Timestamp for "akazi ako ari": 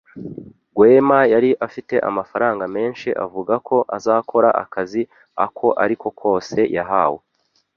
4.63-5.95